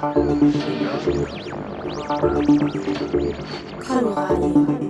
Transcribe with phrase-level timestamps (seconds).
[0.00, 0.14] 看
[4.00, 4.87] 르마 아.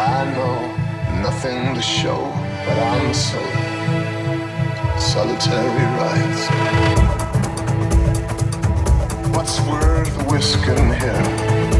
[0.00, 2.32] I know nothing to show,
[2.64, 3.44] but I'm sold.
[4.98, 6.42] Solitary rights.
[9.36, 10.24] What's worth a
[10.68, 11.79] in here?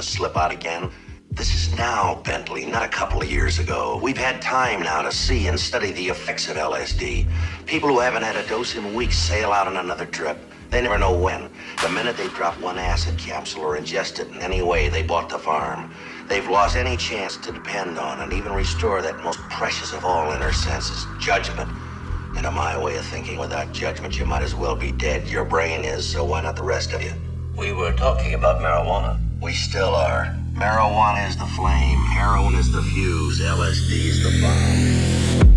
[0.00, 0.90] Gonna slip out again.
[1.30, 4.00] This is now, Bentley, not a couple of years ago.
[4.02, 7.26] We've had time now to see and study the effects of LSD.
[7.66, 10.38] People who haven't had a dose in weeks sail out on another trip.
[10.70, 11.50] They never know when.
[11.82, 15.28] The minute they drop one acid capsule or ingest it in any way, they bought
[15.28, 15.92] the farm.
[16.28, 20.32] They've lost any chance to depend on and even restore that most precious of all
[20.32, 21.68] inner senses, judgment.
[22.36, 25.28] And to my way of thinking, without judgment, you might as well be dead.
[25.28, 27.12] Your brain is, so why not the rest of you?
[27.54, 29.29] We were talking about marijuana.
[29.42, 30.36] We still are.
[30.52, 35.49] Marijuana is the flame, heroin is the fuse, LSD is the bomb.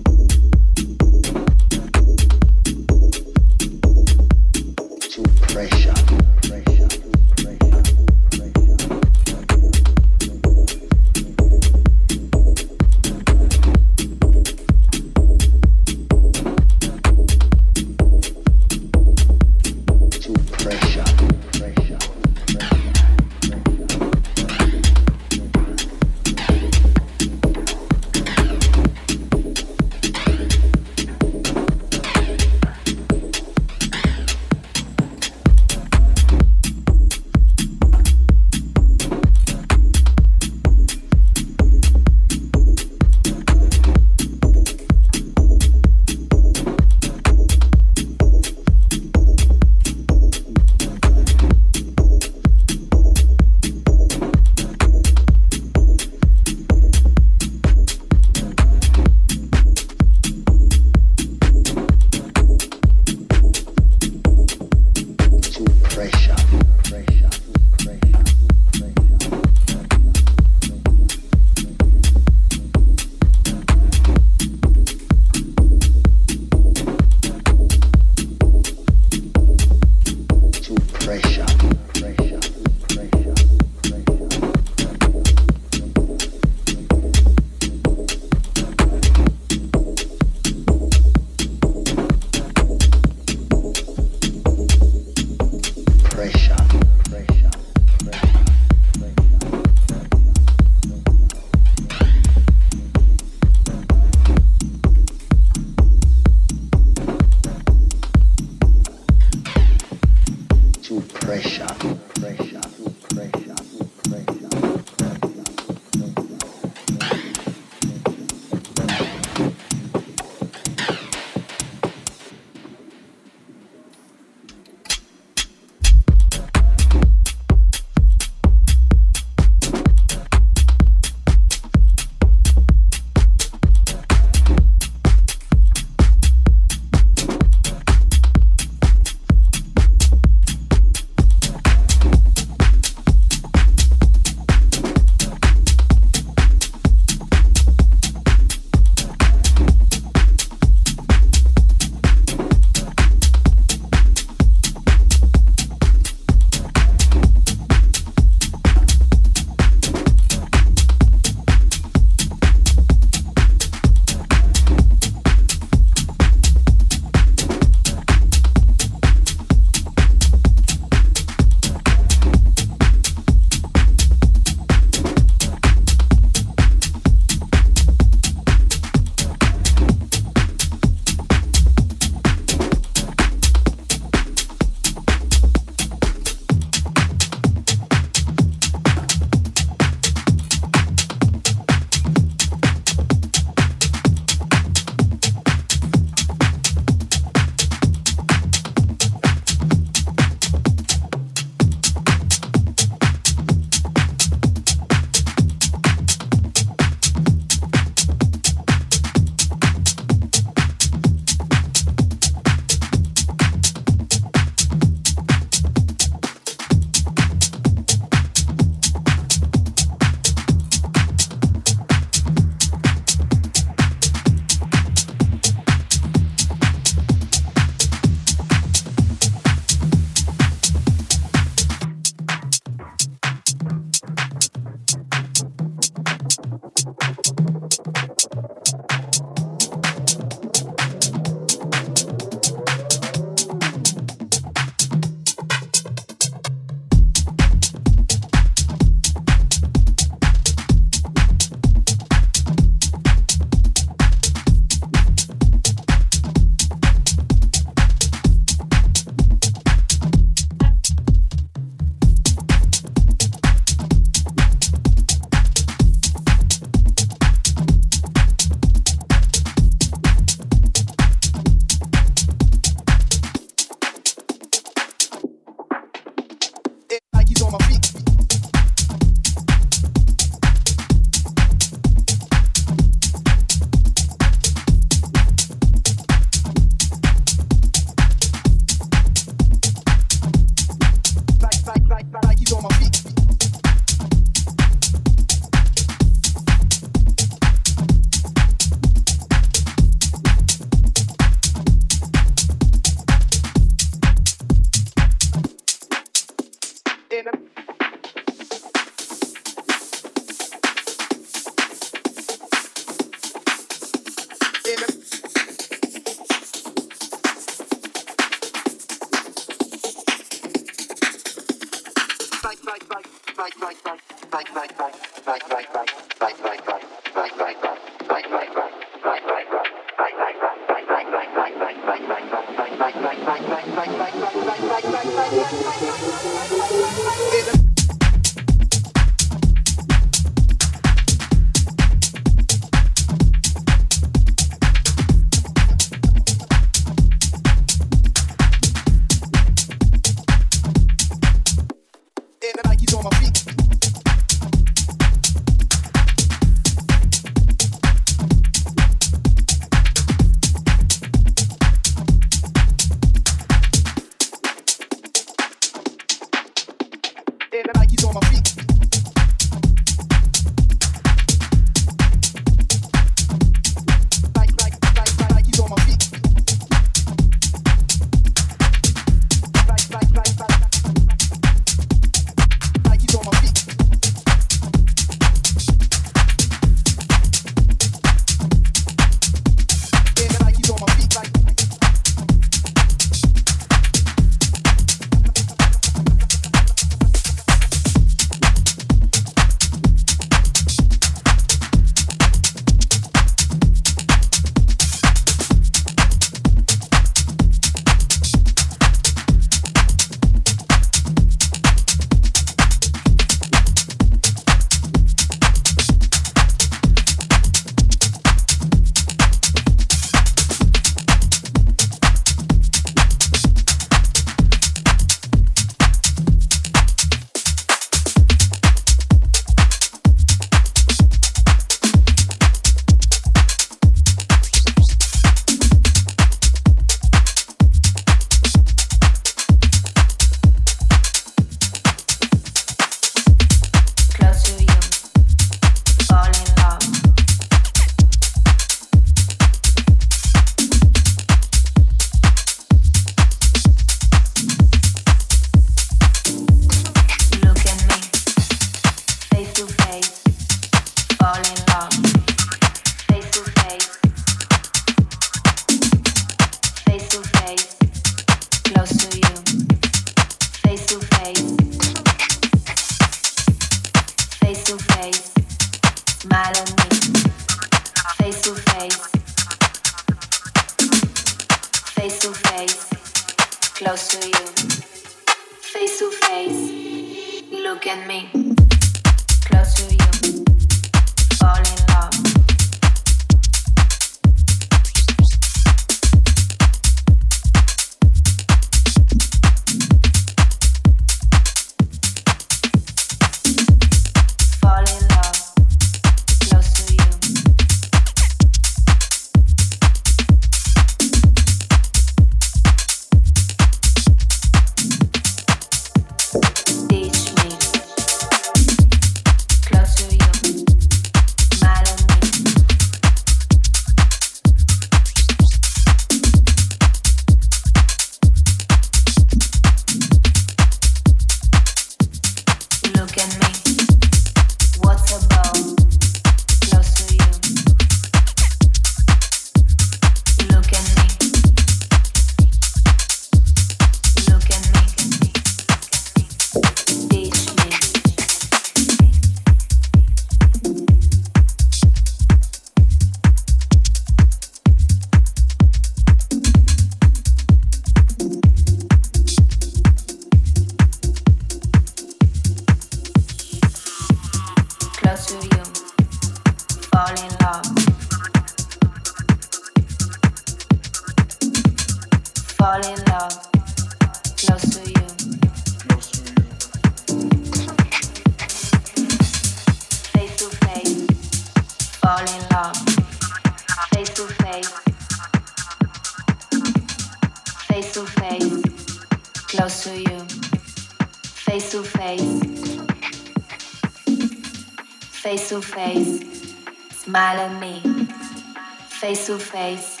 [599.38, 600.00] Face,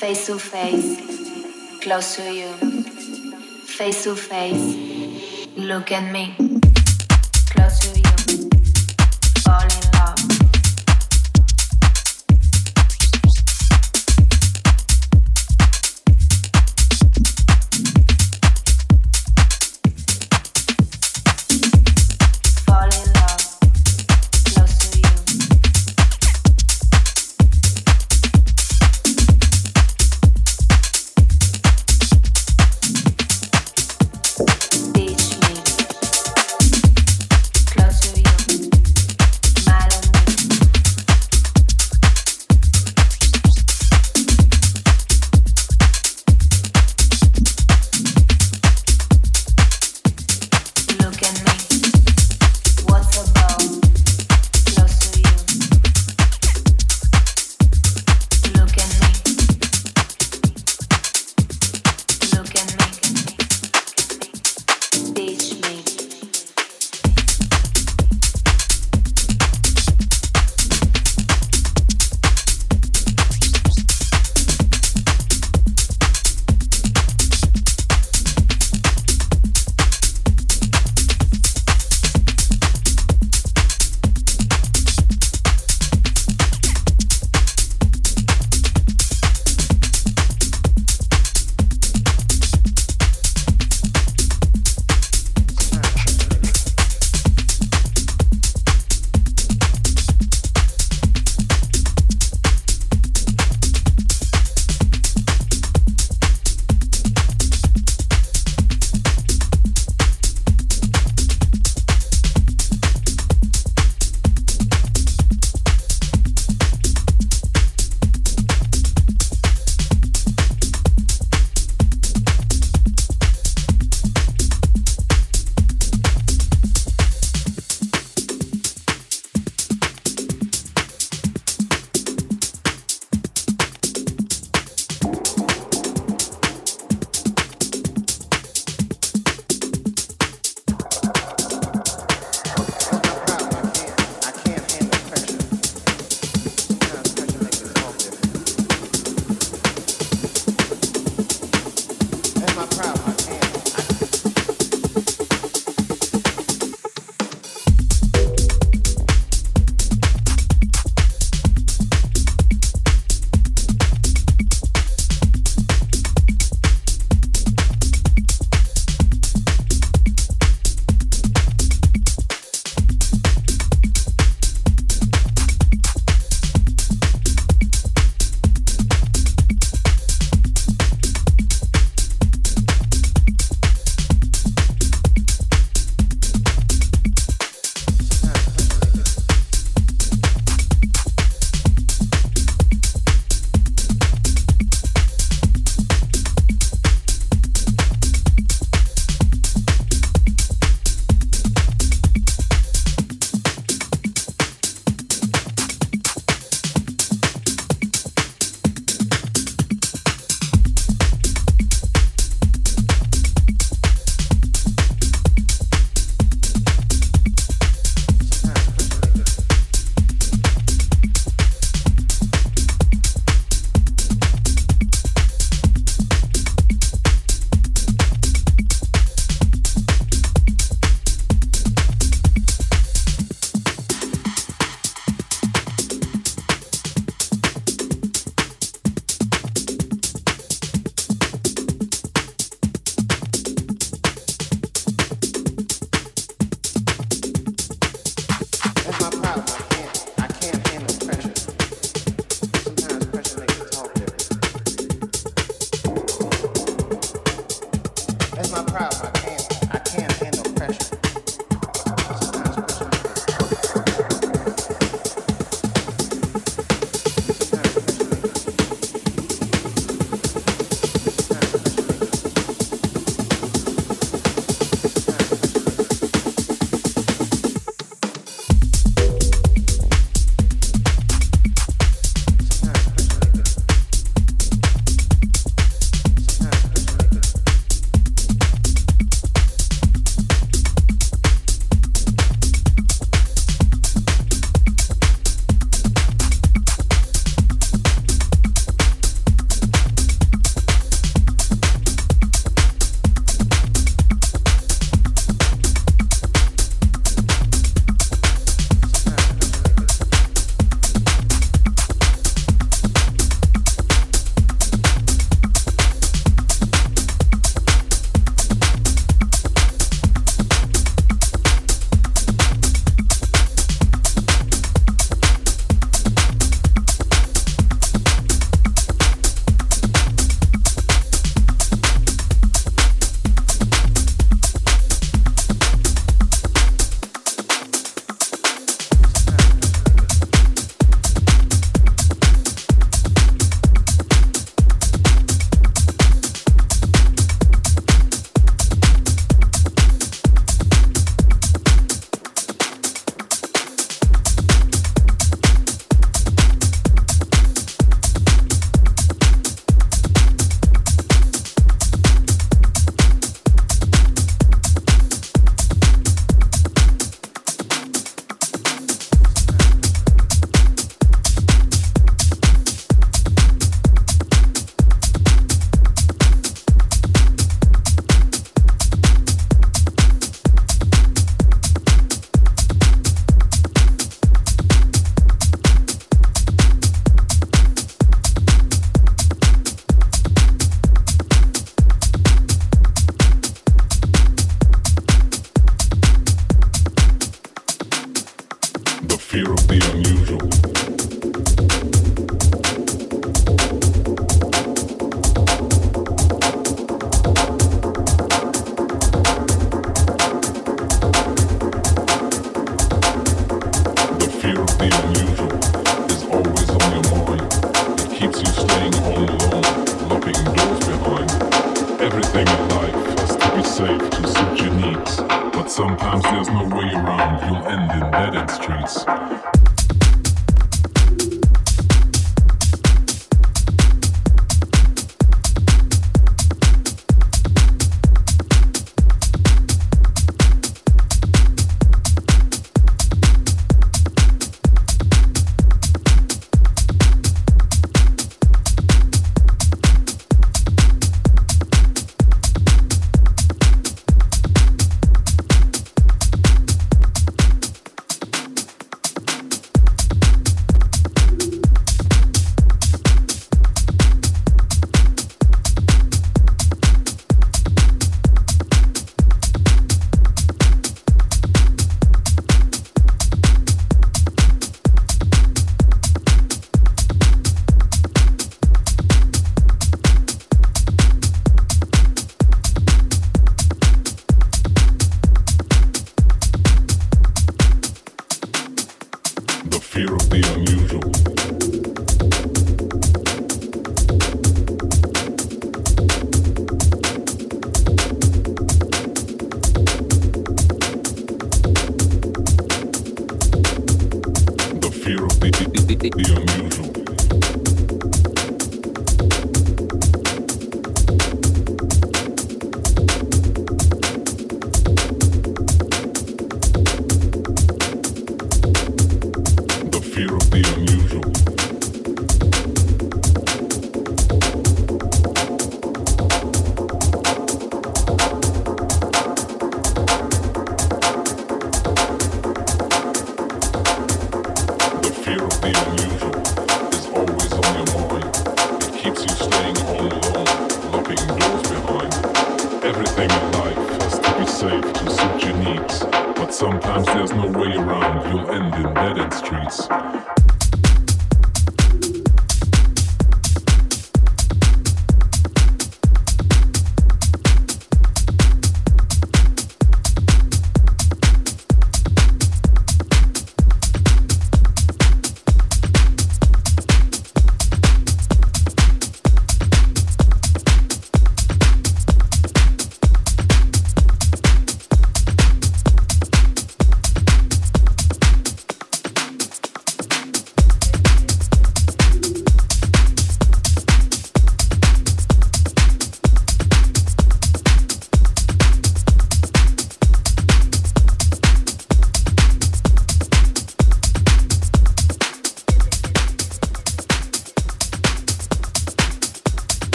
[0.00, 2.52] face to face, close to you,
[3.66, 4.76] face to face,
[5.56, 6.47] look at me.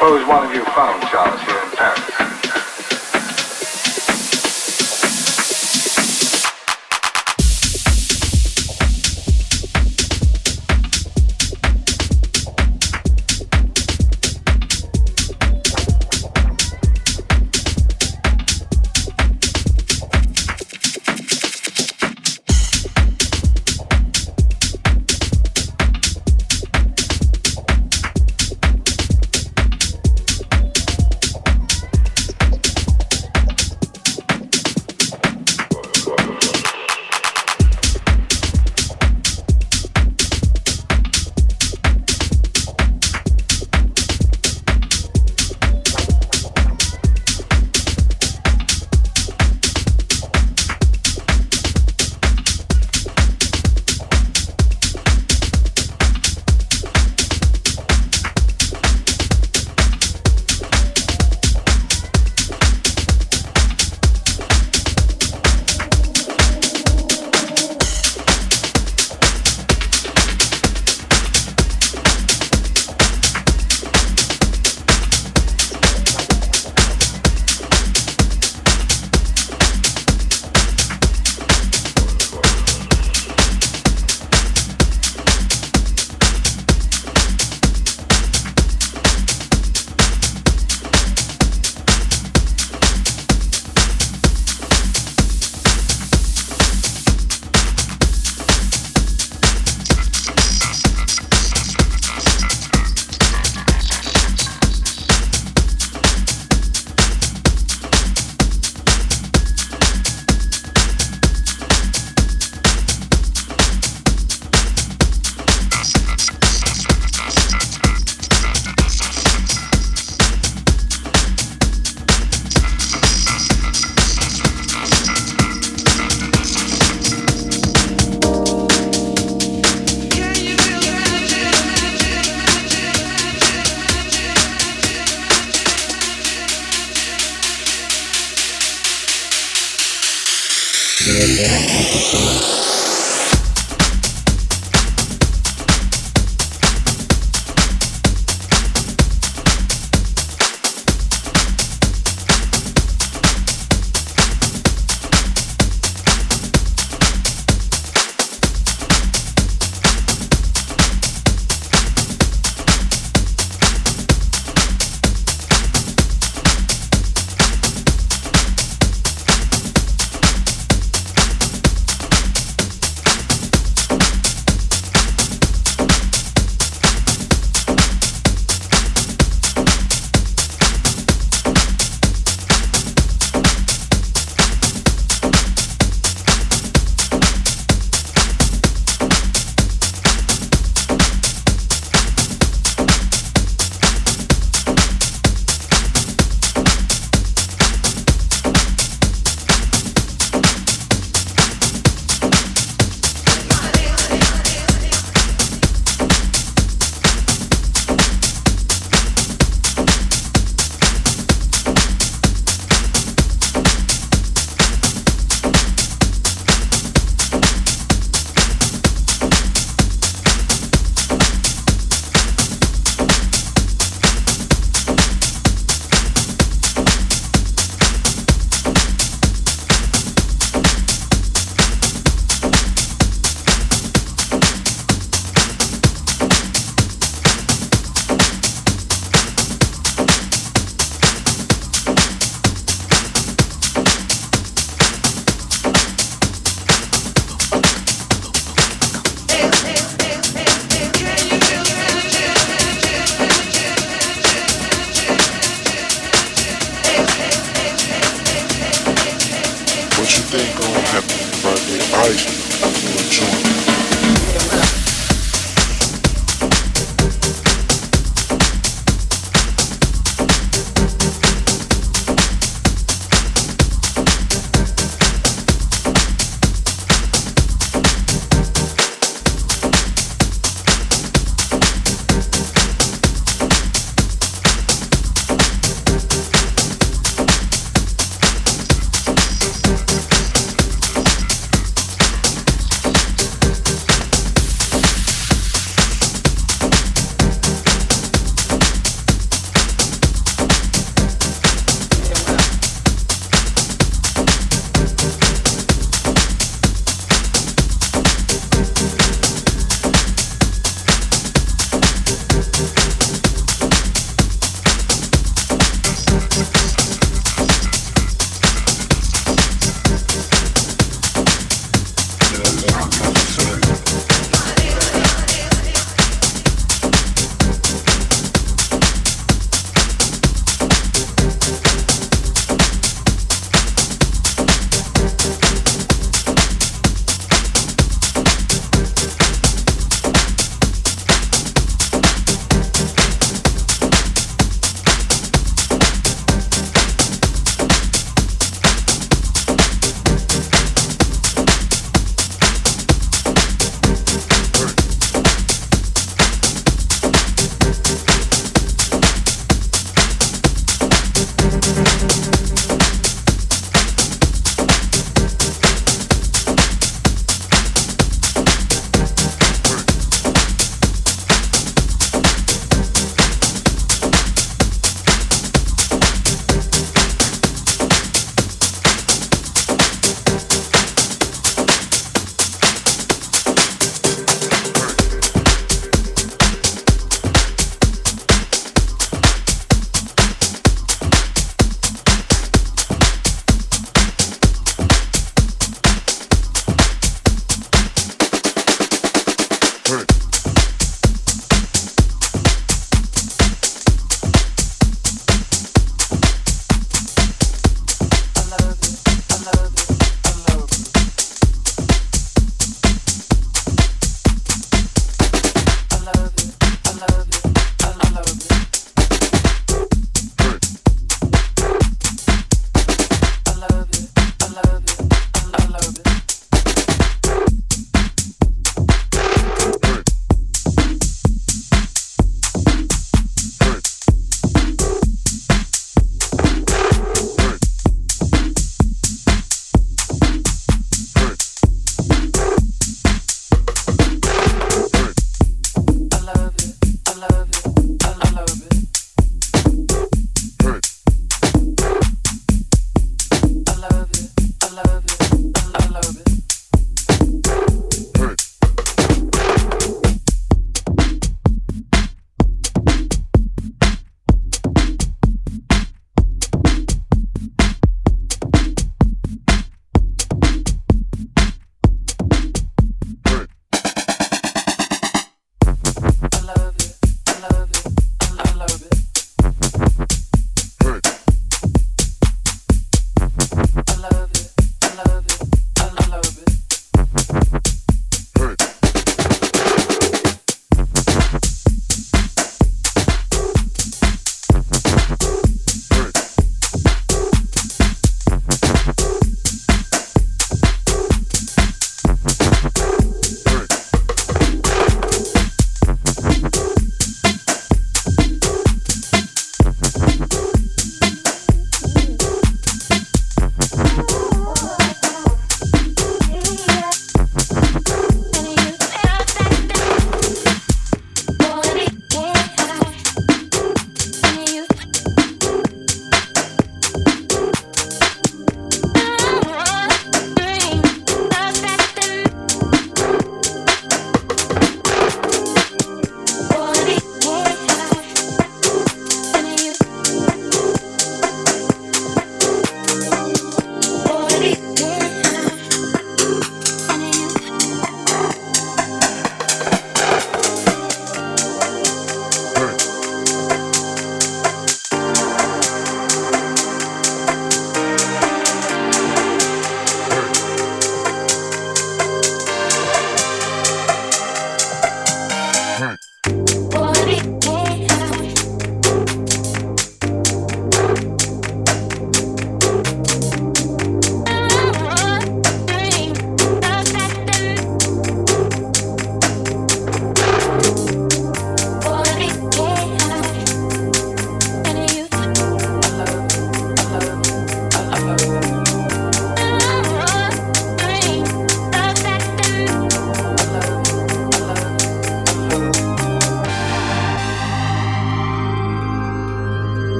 [0.00, 1.59] Suppose one of you found Charles here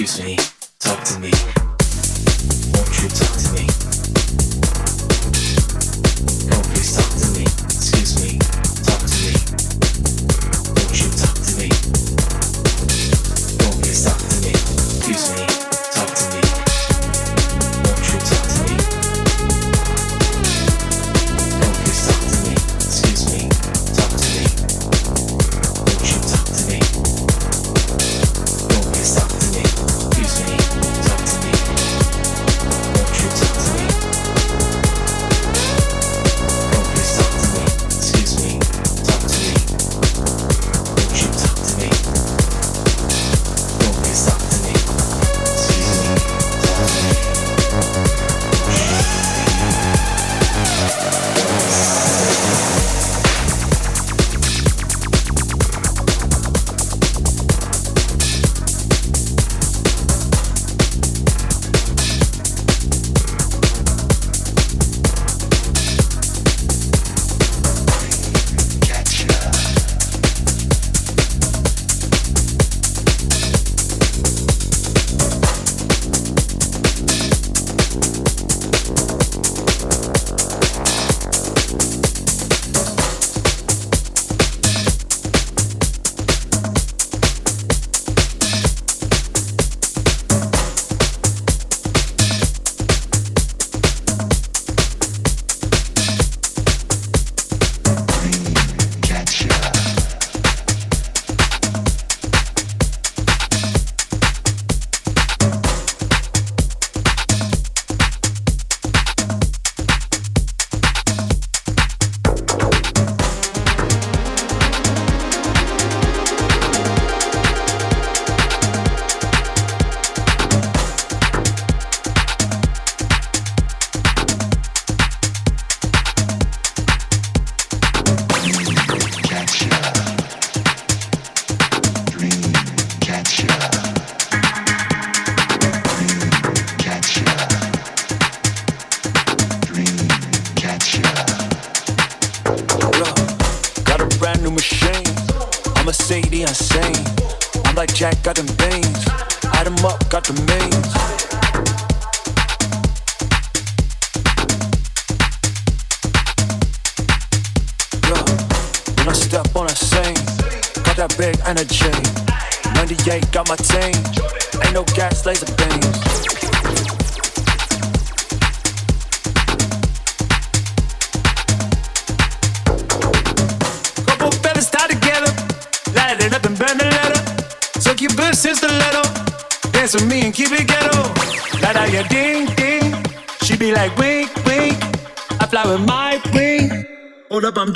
[0.00, 0.36] Excuse me,
[0.78, 1.32] talk to me.
[2.72, 3.67] Won't you talk to me?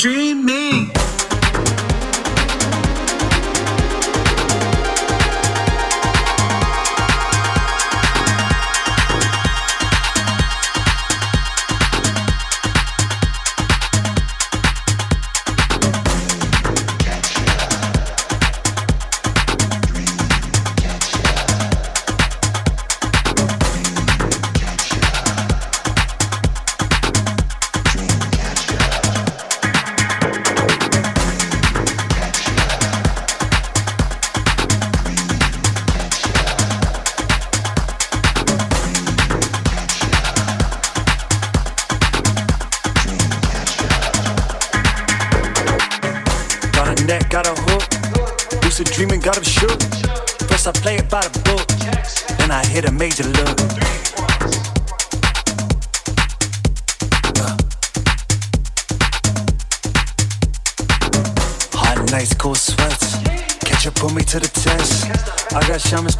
[0.02, 0.51] dream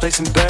[0.03, 0.42] placing bets.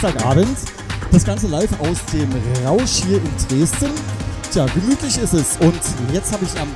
[0.00, 0.58] Samstagabend.
[1.10, 2.30] Das Ganze live aus dem
[2.66, 3.90] Rausch hier in Dresden.
[4.52, 5.56] Tja, gemütlich ist es.
[5.60, 5.80] Und
[6.12, 6.68] jetzt habe ich am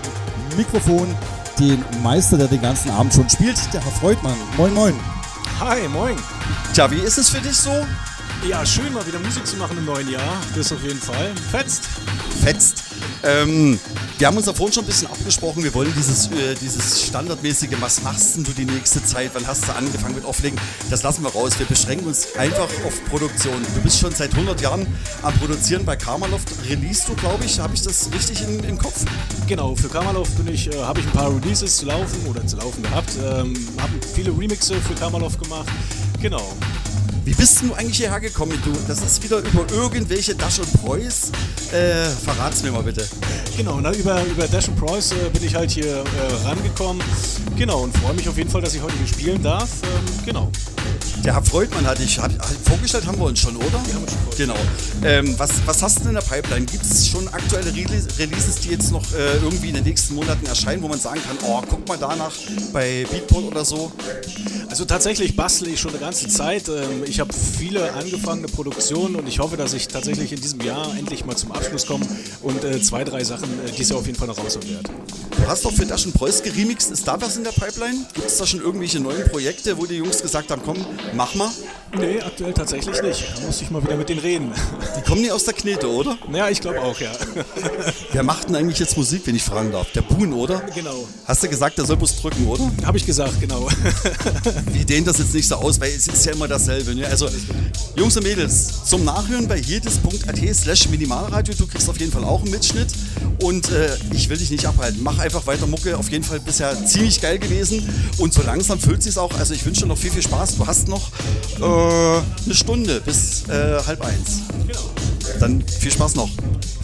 [0.56, 1.14] Mikrofon
[1.58, 4.36] den Meister, der den ganzen Abend schon spielt, der Herr Freudmann.
[4.56, 4.94] Moin, moin.
[5.58, 6.16] Hi, moin.
[6.72, 7.86] Tja, wie ist es für dich so?
[8.48, 10.40] Ja, schön mal wieder Musik zu machen im neuen Jahr.
[10.56, 11.32] Das auf jeden Fall.
[11.50, 11.84] Fetzt.
[12.42, 12.84] Fetzt.
[13.22, 13.78] Ähm,
[14.20, 15.64] wir haben uns da vorhin schon ein bisschen abgesprochen.
[15.64, 19.30] Wir wollen dieses, äh, dieses standardmäßige, was machst denn du die nächste Zeit?
[19.32, 20.60] Wann hast du angefangen mit Auflegen?
[20.90, 21.58] Das lassen wir raus.
[21.58, 23.54] Wir beschränken uns einfach auf Produktion.
[23.74, 24.86] Du bist schon seit 100 Jahren
[25.22, 26.48] am Produzieren bei Karmaloft.
[26.68, 27.58] Release du, glaube ich.
[27.60, 29.06] Habe ich das richtig im, im Kopf?
[29.46, 32.82] Genau, für bin ich, äh, habe ich ein paar Releases zu laufen oder zu laufen
[32.82, 33.12] gehabt.
[33.24, 35.68] Ähm, habe viele Remixe für Kamalov gemacht.
[36.20, 36.52] Genau.
[37.24, 38.58] Wie bist du eigentlich hierher gekommen?
[38.64, 41.32] Du, das ist wieder über irgendwelche Dash und Preuß.
[41.72, 43.06] Äh, verrat's mir mal bitte.
[43.60, 47.02] Genau, na, über, über Dash and Preuß äh, bin ich halt hier äh, rangekommen.
[47.58, 49.68] Genau, und freue mich auf jeden Fall, dass ich heute hier spielen darf.
[49.82, 50.50] Ähm, genau.
[51.22, 53.66] Der Herr Freudmann hatte ich hat, hat, vorgestellt, haben wir uns schon, oder?
[53.86, 54.38] Die haben wir schon.
[54.38, 54.56] Genau.
[55.04, 56.64] Ähm, was, was hast du denn in der Pipeline?
[56.64, 60.46] Gibt es schon aktuelle Release, Releases, die jetzt noch äh, irgendwie in den nächsten Monaten
[60.46, 62.32] erscheinen, wo man sagen kann, oh, guck mal danach
[62.72, 63.92] bei Beatport oder so?
[64.70, 66.68] Also tatsächlich bastle ich schon eine ganze Zeit.
[66.68, 70.96] Ähm, Ich habe viele angefangene Produktionen und ich hoffe, dass ich tatsächlich in diesem Jahr
[70.96, 72.06] endlich mal zum Abschluss komme
[72.42, 74.90] und äh, zwei, drei Sachen äh, dieses Jahr auf jeden Fall noch raushauen werde.
[75.36, 76.90] Du hast doch für Daschen Preuß geremixed.
[76.90, 78.06] Ist da was in der Pipeline?
[78.12, 80.76] Gibt es da schon irgendwelche neuen Projekte, wo die Jungs gesagt haben, komm,
[81.14, 81.50] mach mal?
[81.98, 83.24] Nee, aktuell tatsächlich nicht.
[83.36, 84.52] Da muss ich mal wieder mit denen reden.
[84.96, 86.16] Die kommen nie aus der Knete, oder?
[86.32, 87.10] Ja, ich glaube auch, ja.
[88.12, 89.90] Wer macht denn eigentlich jetzt Musik, wenn ich fragen darf?
[89.92, 90.60] Der Boon, oder?
[90.72, 91.08] Genau.
[91.24, 92.70] Hast du gesagt, der soll bloß drücken, oder?
[92.84, 93.66] Habe ich gesagt, genau.
[94.72, 96.94] Wir dehnen das jetzt nicht so aus, weil es ist ja immer dasselbe.
[96.94, 97.06] Ne?
[97.08, 97.28] Also,
[97.96, 101.54] Jungs und Mädels, zum Nachhören bei jedes.at slash Minimalradio.
[101.54, 102.88] Du kriegst auf jeden Fall auch einen Mitschnitt.
[103.42, 105.02] Und äh, ich will dich nicht abhalten.
[105.02, 105.96] Mach einfach weiter Mucke.
[105.96, 107.88] Auf jeden Fall bisher ziemlich geil gewesen.
[108.18, 109.32] Und so langsam füllt sich auch.
[109.38, 110.56] Also ich wünsche dir noch viel, viel Spaß.
[110.56, 111.10] Du hast noch
[111.58, 111.62] äh,
[112.44, 114.42] eine Stunde bis äh, halb eins.
[114.66, 114.80] genau.
[115.38, 116.30] Dann viel Spaß noch.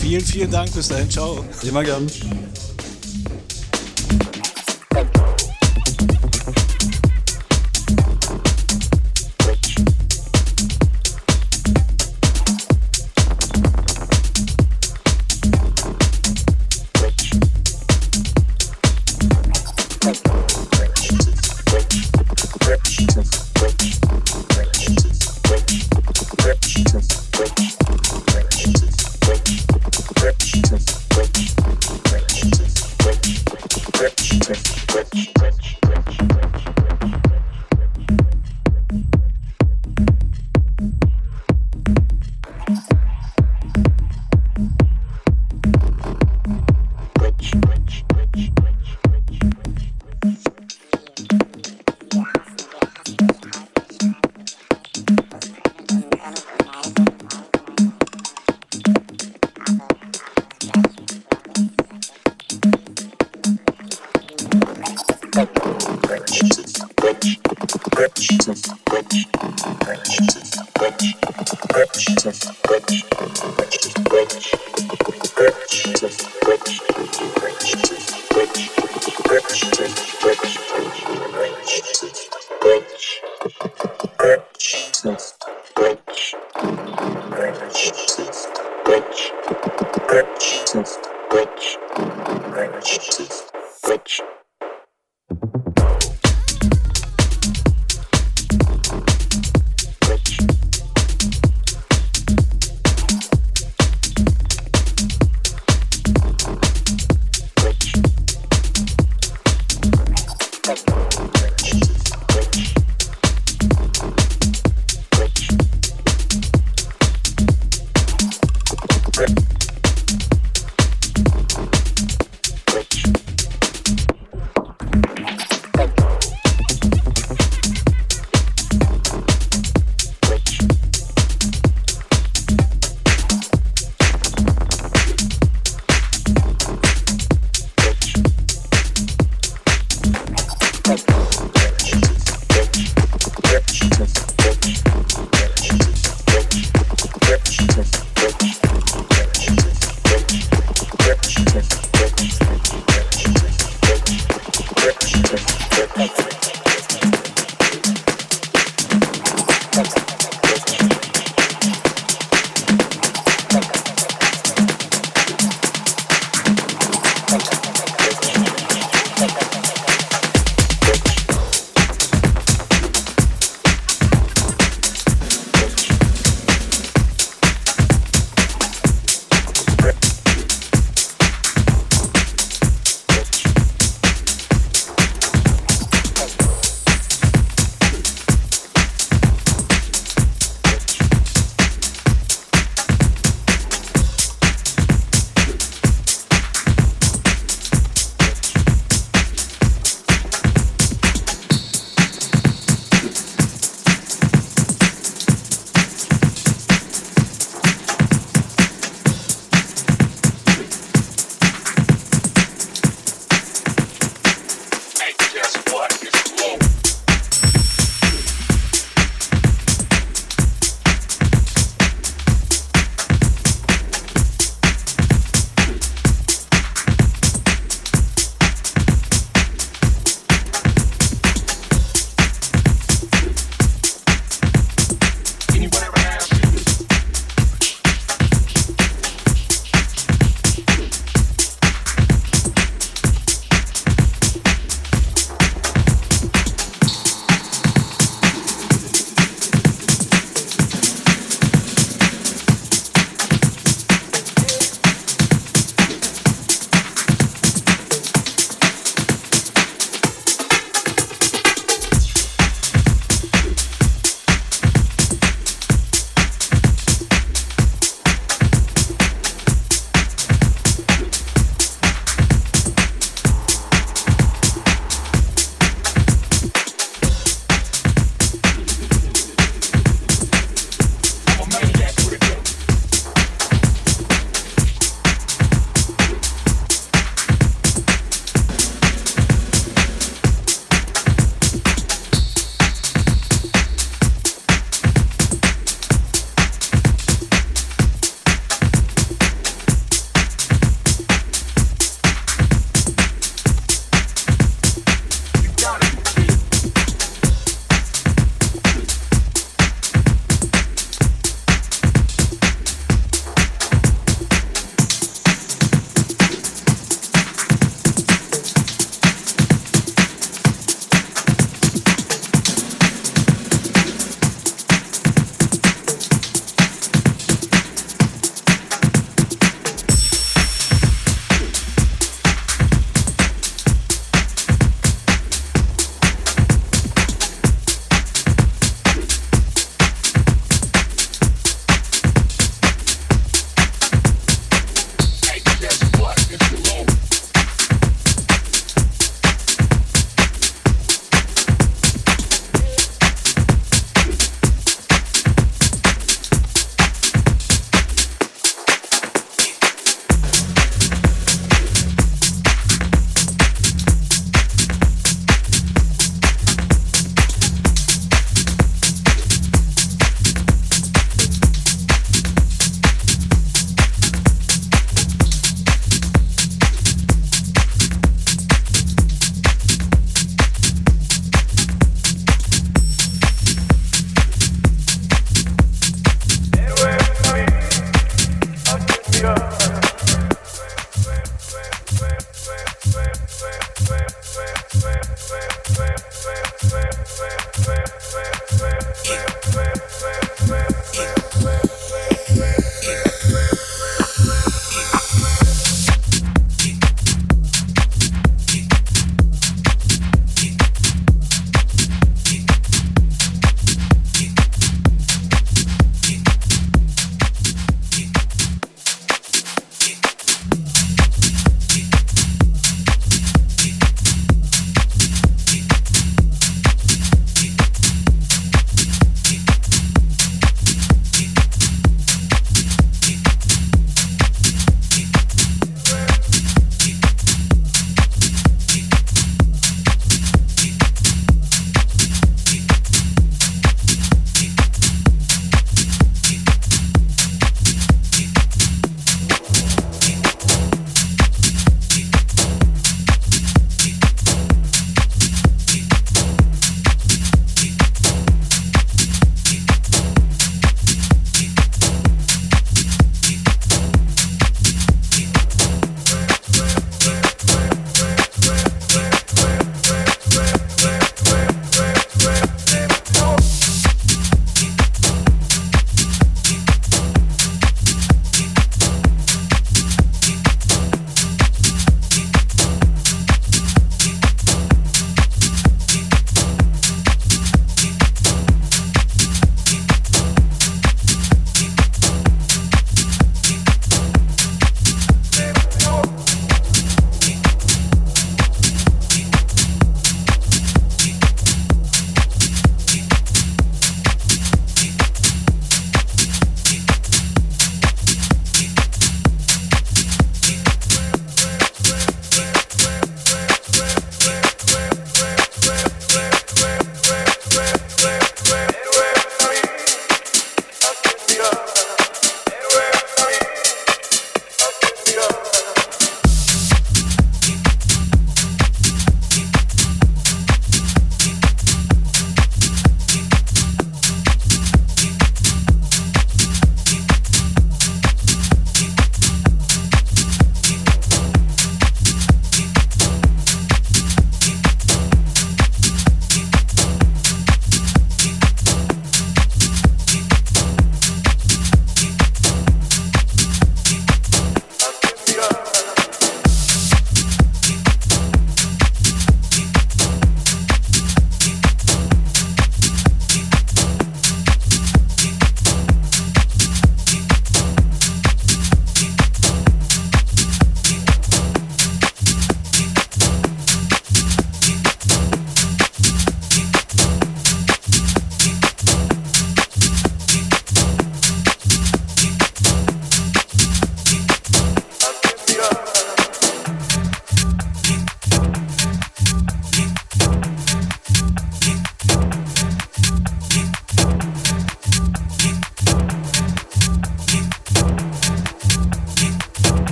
[0.00, 0.72] Vielen, vielen Dank.
[0.74, 1.10] Bis dahin.
[1.10, 1.44] Ciao.
[1.62, 2.06] Immer gern.